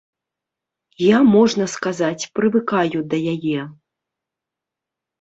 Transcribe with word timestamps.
Я, 1.07 1.19
можна 1.35 1.65
сказаць, 1.75 2.29
прывыкаю 2.41 2.99
да 3.15 3.23
яе. 3.37 3.61